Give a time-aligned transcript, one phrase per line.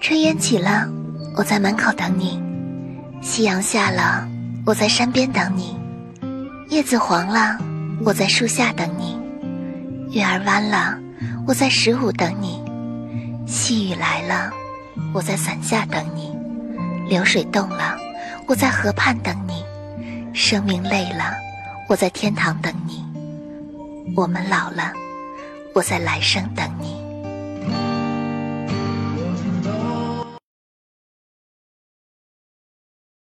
[0.00, 0.88] 炊烟起了，
[1.36, 2.40] 我在门口等你；
[3.20, 4.26] 夕阳下了，
[4.64, 5.76] 我在山边等你；
[6.68, 7.58] 叶子黄了，
[8.04, 9.18] 我在树下等你；
[10.12, 10.96] 月儿弯了，
[11.46, 12.62] 我在十五等你；
[13.46, 14.50] 细雨来了，
[15.12, 16.30] 我在伞下等你；
[17.08, 17.98] 流水动了，
[18.46, 19.62] 我在河畔等你；
[20.32, 21.34] 生命累了，
[21.88, 23.04] 我在天堂等你；
[24.16, 24.92] 我们老了，
[25.74, 26.97] 我在来生等你。